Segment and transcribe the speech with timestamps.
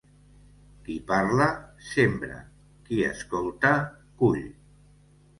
[0.85, 1.49] Qui parla,
[1.89, 2.39] sembra;
[2.87, 3.71] qui escolta,
[4.23, 4.41] cull.